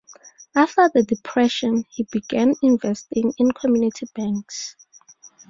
After 0.55 0.89
the 0.91 1.03
Depression, 1.03 1.85
he 1.91 2.07
began 2.11 2.55
investing 2.63 3.33
in 3.37 3.51
community 3.51 4.07
banks. 4.15 4.75